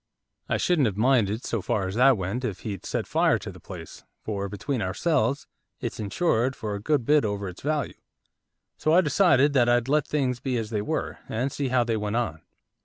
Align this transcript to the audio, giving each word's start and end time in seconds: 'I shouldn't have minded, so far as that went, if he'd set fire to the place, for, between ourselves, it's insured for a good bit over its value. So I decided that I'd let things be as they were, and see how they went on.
'I 0.49 0.57
shouldn't 0.57 0.87
have 0.87 0.97
minded, 0.97 1.43
so 1.45 1.61
far 1.61 1.87
as 1.87 1.93
that 1.93 2.17
went, 2.17 2.43
if 2.43 2.61
he'd 2.61 2.87
set 2.87 3.05
fire 3.05 3.37
to 3.37 3.51
the 3.51 3.59
place, 3.59 4.03
for, 4.23 4.49
between 4.49 4.81
ourselves, 4.81 5.45
it's 5.79 5.99
insured 5.99 6.55
for 6.55 6.73
a 6.73 6.81
good 6.81 7.05
bit 7.05 7.23
over 7.23 7.47
its 7.47 7.61
value. 7.61 7.93
So 8.77 8.93
I 8.93 9.01
decided 9.01 9.53
that 9.53 9.69
I'd 9.69 9.87
let 9.87 10.07
things 10.07 10.39
be 10.39 10.57
as 10.57 10.71
they 10.71 10.81
were, 10.81 11.19
and 11.29 11.51
see 11.51 11.67
how 11.67 11.83
they 11.83 11.97
went 11.97 12.15
on. 12.15 12.41